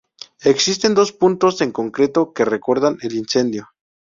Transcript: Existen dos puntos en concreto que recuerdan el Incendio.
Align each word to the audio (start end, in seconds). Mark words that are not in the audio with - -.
Existen 0.43 0.95
dos 0.95 1.11
puntos 1.13 1.61
en 1.61 1.71
concreto 1.71 2.33
que 2.33 2.43
recuerdan 2.43 2.97
el 3.03 3.13
Incendio. 3.15 3.67